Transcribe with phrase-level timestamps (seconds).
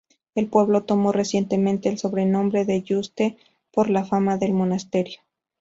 [0.33, 3.37] El pueblo tomó recientemente el sobrenombre de Yuste
[3.71, 5.19] por la fama del monasterio.